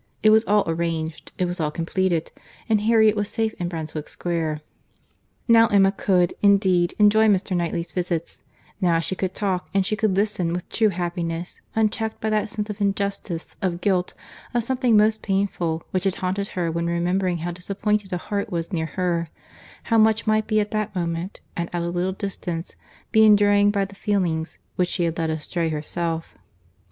[0.23, 2.31] —It was all arranged, it was all completed,
[2.67, 4.61] and Harriet was safe in Brunswick Square.
[5.47, 7.55] Now Emma could, indeed, enjoy Mr.
[7.55, 8.41] Knightley's visits;
[8.81, 12.67] now she could talk, and she could listen with true happiness, unchecked by that sense
[12.71, 14.15] of injustice, of guilt,
[14.55, 18.73] of something most painful, which had haunted her when remembering how disappointed a heart was
[18.73, 19.29] near her,
[19.83, 22.73] how much might at that moment, and at a little distance,
[23.11, 26.35] be enduring by the feelings which she had led astray herself.